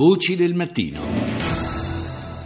[0.00, 1.29] Voci del mattino.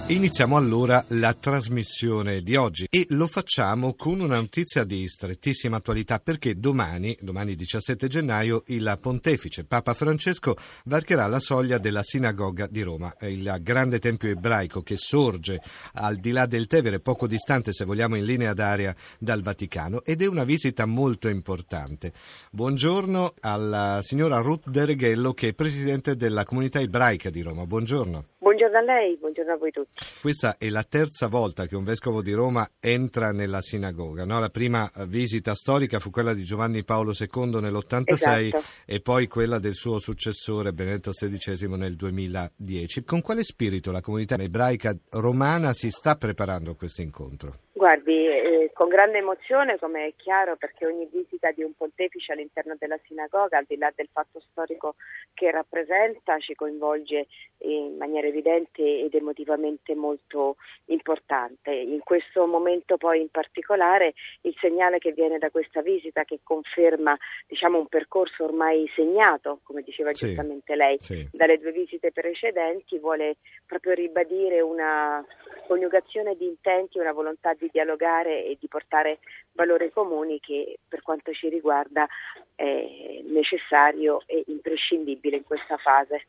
[0.07, 6.19] Iniziamo allora la trasmissione di oggi e lo facciamo con una notizia di strettissima attualità
[6.19, 12.83] perché domani, domani 17 gennaio, il pontefice Papa Francesco varcherà la soglia della sinagoga di
[12.83, 15.63] Roma, il grande tempio ebraico che sorge
[15.95, 20.21] al di là del Tevere, poco distante se vogliamo in linea d'aria dal Vaticano ed
[20.21, 22.13] è una visita molto importante.
[22.51, 27.65] Buongiorno alla signora Ruth Dereghello che è presidente della comunità ebraica di Roma.
[27.65, 28.27] Buongiorno.
[28.55, 30.05] Buongiorno a lei, buongiorno a voi tutti.
[30.21, 34.25] Questa è la terza volta che un vescovo di Roma entra nella sinagoga.
[34.25, 34.39] No?
[34.39, 38.63] La prima visita storica fu quella di Giovanni Paolo II nell'86 esatto.
[38.87, 43.03] e poi quella del suo successore Benedetto XVI nel 2010.
[43.03, 47.64] Con quale spirito la comunità ebraica romana si sta preparando a questo incontro?
[47.77, 52.77] Guardi, eh, con grande emozione, come è chiaro, perché ogni visita di un pontefice all'interno
[52.79, 54.95] della sinagoga, al di là del fatto storico
[55.35, 57.27] che rappresenta, ci coinvolge
[57.65, 61.73] in maniera evidente ed emotivamente molto importante.
[61.73, 67.19] In questo momento poi in particolare il segnale che viene da questa visita che conferma
[67.49, 71.29] diciamo, un percorso ormai segnato, come diceva sì, giustamente lei, sì.
[71.33, 75.27] dalle due visite precedenti, vuole proprio ribadire una
[75.67, 79.19] coniugazione di intenti, una volontà di dialogare e di portare
[79.53, 82.07] valori comuni che per quanto ci riguarda
[82.55, 86.27] è necessario e imprescindibile in questa fase.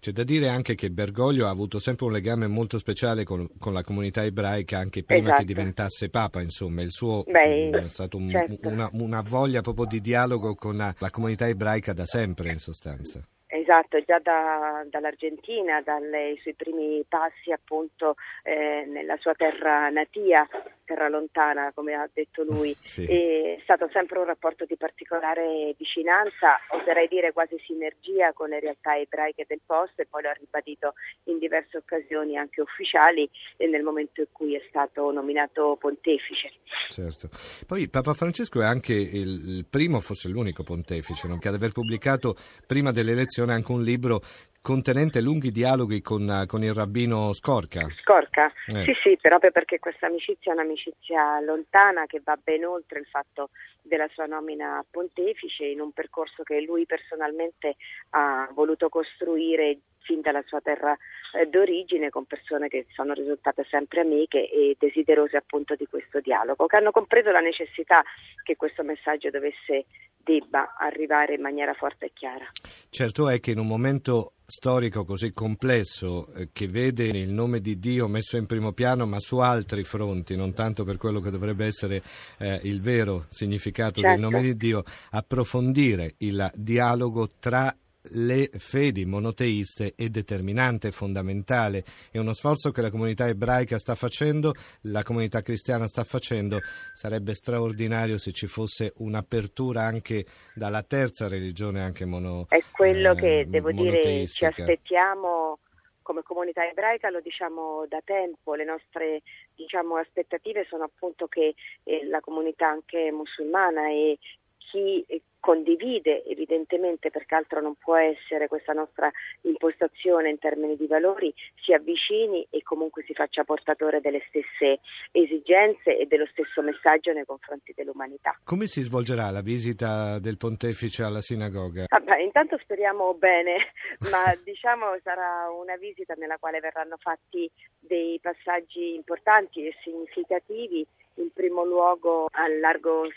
[0.00, 3.72] C'è da dire anche che Bergoglio ha avuto sempre un legame molto speciale con, con
[3.74, 5.40] la comunità ebraica anche prima esatto.
[5.40, 8.68] che diventasse Papa, insomma, il suo Beh, è stato un, certo.
[8.68, 13.22] una, una, voglia proprio di dialogo con la, la comunità ebraica da sempre in sostanza.
[13.70, 20.44] Esatto, già da, dall'Argentina, dai suoi primi passi appunto eh, nella sua terra natia,
[20.90, 23.04] terra lontana come ha detto lui, sì.
[23.04, 28.98] è stato sempre un rapporto di particolare vicinanza, oserei dire quasi sinergia con le realtà
[28.98, 33.82] ebraiche del posto e poi lo ha ribadito in diverse occasioni anche ufficiali e nel
[33.82, 36.52] momento in cui è stato nominato pontefice.
[36.88, 37.28] Certo.
[37.66, 41.38] Poi Papa Francesco è anche il, primo, forse l'unico pontefice, no?
[41.38, 42.34] che ad aver pubblicato
[42.66, 44.20] prima dell'elezione anche un libro
[44.62, 47.86] contenente lunghi dialoghi con, con il rabbino Scorca.
[48.02, 48.52] Scorca?
[48.66, 48.82] Eh.
[48.84, 53.50] Sì, sì, proprio perché questa amicizia è un'amicizia lontana che va ben oltre il fatto
[53.82, 57.76] della sua nomina pontefice in un percorso che lui personalmente
[58.10, 60.96] ha voluto costruire fin dalla sua terra
[61.38, 66.66] eh, d'origine con persone che sono risultate sempre amiche e desiderose appunto di questo dialogo,
[66.66, 68.02] che hanno compreso la necessità
[68.42, 69.86] che questo messaggio dovesse
[70.22, 72.46] debba arrivare in maniera forte e chiara.
[72.90, 77.78] Certo è che in un momento storico così complesso eh, che vede il nome di
[77.78, 81.66] Dio messo in primo piano ma su altri fronti, non tanto per quello che dovrebbe
[81.66, 82.02] essere
[82.38, 84.10] eh, il vero significato certo.
[84.10, 87.74] del nome di Dio, approfondire il dialogo tra
[88.12, 91.84] le fedi monoteiste è determinante, fondamentale.
[92.10, 96.60] È uno sforzo che la comunità ebraica sta facendo, la comunità cristiana sta facendo.
[96.92, 100.24] Sarebbe straordinario se ci fosse un'apertura anche
[100.54, 105.58] dalla terza religione, anche mono, È quello eh, che devo dire ci aspettiamo
[106.02, 109.22] come comunità ebraica lo diciamo da tempo, le nostre
[109.54, 114.18] diciamo, aspettative sono appunto che eh, la comunità anche musulmana e
[114.56, 115.04] chi
[115.40, 119.10] condivide evidentemente perché altro non può essere questa nostra
[119.42, 124.80] impostazione in termini di valori, si avvicini e comunque si faccia portatore delle stesse
[125.10, 128.38] esigenze e dello stesso messaggio nei confronti dell'umanità.
[128.44, 131.86] Come si svolgerà la visita del pontefice alla sinagoga?
[131.88, 133.72] Ah, beh, intanto speriamo bene,
[134.12, 141.32] ma diciamo sarà una visita nella quale verranno fatti dei passaggi importanti e significativi in
[141.32, 143.08] primo luogo al largo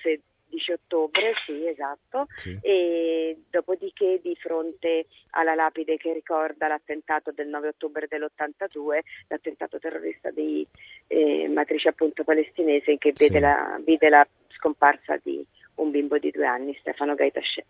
[0.54, 2.58] 16 ottobre, sì, esatto, sì.
[2.62, 10.30] e dopodiché di fronte alla lapide che ricorda l'attentato del 9 ottobre dell'82, l'attentato terrorista
[10.30, 10.66] di
[11.08, 13.40] eh, matrice appunto palestinese che vede, sì.
[13.40, 17.66] la, vide la scomparsa di un bimbo di due anni, Stefano Gaitasce.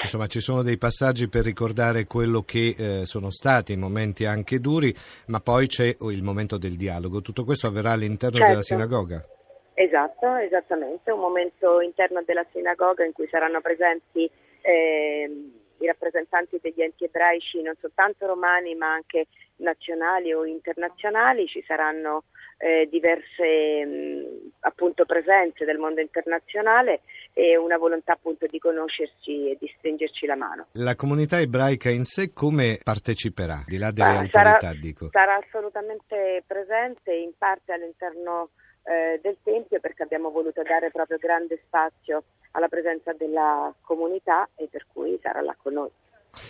[0.00, 4.92] Insomma, ci sono dei passaggi per ricordare quello che eh, sono stati momenti anche duri,
[5.26, 7.20] ma poi c'è il momento del dialogo.
[7.20, 8.50] Tutto questo avverrà all'interno certo.
[8.50, 9.37] della sinagoga?
[9.80, 14.28] Esatto, esattamente, un momento interno della sinagoga in cui saranno presenti
[14.60, 15.30] eh,
[15.78, 19.28] i rappresentanti degli enti ebraici non soltanto romani ma anche
[19.58, 22.24] nazionali o internazionali, ci saranno
[22.56, 27.02] eh, diverse mh, appunto, presenze del mondo internazionale
[27.32, 30.66] e una volontà appunto di conoscerci e di stringerci la mano.
[30.72, 34.58] La comunità ebraica in sé come parteciperà, di là delle ah, autorità?
[34.58, 35.08] Sarà, dico?
[35.12, 38.50] sarà assolutamente presente in parte all'interno
[38.88, 44.68] eh, del Tempio perché abbiamo voluto dare proprio grande spazio alla presenza della comunità e
[44.70, 45.90] per cui sarà là con noi.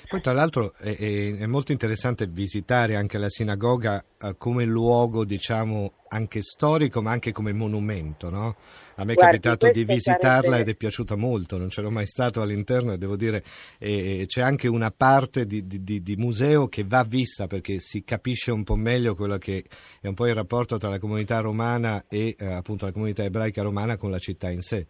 [0.08, 5.24] Poi tra l'altro è, è, è molto interessante visitare anche la sinagoga eh, come luogo,
[5.24, 8.56] diciamo, anche storico, ma anche come monumento, no?
[8.96, 10.60] A me è Guardi, capitato di visitarla sarebbe...
[10.60, 13.44] ed è piaciuuta molto, non c'ero mai stato all'interno e devo dire
[13.78, 18.50] eh, c'è anche una parte di, di, di, museo che va vista perché si capisce
[18.50, 19.64] un po' meglio quello che
[20.00, 23.62] è un po' il rapporto tra la comunità romana e eh, appunto la comunità ebraica
[23.62, 24.86] romana con la città in sé.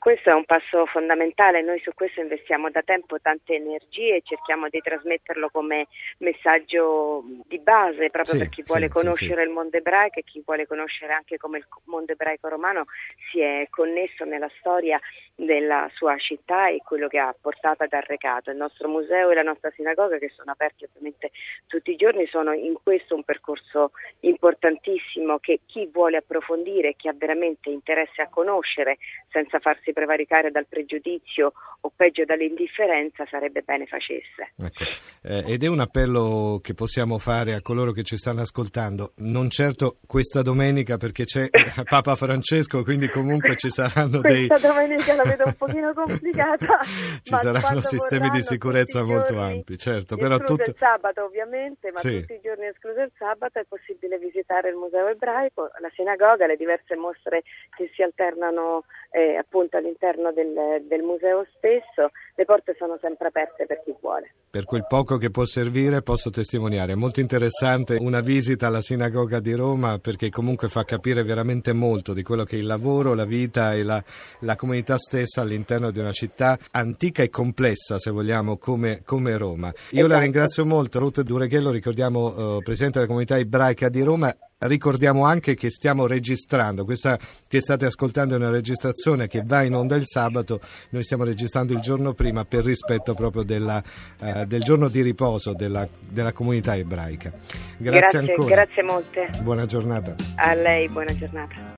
[0.00, 4.70] Questo è un passo fondamentale, noi su questo investiamo da tempo tante energie e cerchiamo
[4.70, 5.88] di trasmetterlo come
[6.20, 10.24] messaggio di base proprio sì, per chi vuole sì, conoscere sì, il mondo ebraico e
[10.24, 12.86] chi vuole conoscere anche come il mondo ebraico romano
[13.30, 14.98] si è connesso nella storia
[15.34, 18.50] della sua città e quello che ha portato ad arrecato.
[18.50, 21.30] Il nostro museo e la nostra sinagoga che sono aperti ovviamente
[21.66, 27.14] tutti i giorni sono in questo un percorso importantissimo che chi vuole approfondire, chi ha
[27.14, 28.96] veramente interesse a conoscere
[29.28, 31.52] senza farsi farsi prevaricare dal pregiudizio
[31.82, 34.52] o peggio dall'indifferenza sarebbe bene facesse.
[34.56, 34.84] Ecco.
[35.22, 39.48] Eh, ed è un appello che possiamo fare a coloro che ci stanno ascoltando, non
[39.50, 41.48] certo questa domenica perché c'è
[41.88, 44.46] Papa Francesco, quindi comunque ci saranno dei...
[44.46, 46.80] Questa domenica la vedo un pochino complicata.
[47.22, 50.16] ci saranno sistemi di sicurezza molto ampi, certo.
[50.16, 50.70] Però tutto...
[50.70, 52.20] il sabato ovviamente, ma sì.
[52.20, 56.56] tutti i giorni escluso il sabato è possibile visitare il Museo Ebraico, la sinagoga, le
[56.56, 57.42] diverse mostre
[57.76, 63.66] che si alternano eh, appunto all'interno del, del, museo stesso, le porte sono sempre aperte
[63.66, 64.32] per chi vuole.
[64.50, 69.40] Per quel poco che può servire posso testimoniare, è molto interessante una visita alla sinagoga
[69.40, 73.24] di Roma perché comunque fa capire veramente molto di quello che è il lavoro, la
[73.24, 74.02] vita e la,
[74.40, 79.68] la comunità stessa all'interno di una città antica e complessa se vogliamo come, come Roma.
[79.68, 80.06] Io esatto.
[80.06, 85.54] la ringrazio molto, Ruth Dureghello, ricordiamo eh, Presidente della comunità ebraica di Roma Ricordiamo anche
[85.54, 87.18] che stiamo registrando, questa
[87.48, 90.60] che state ascoltando è una registrazione che va in onda il sabato,
[90.90, 93.82] noi stiamo registrando il giorno prima per rispetto proprio della,
[94.18, 97.32] uh, del giorno di riposo della, della comunità ebraica.
[97.78, 98.54] Grazie, grazie ancora.
[98.54, 99.30] Grazie molte.
[99.40, 100.14] Buona giornata.
[100.36, 101.54] A lei, buona giornata.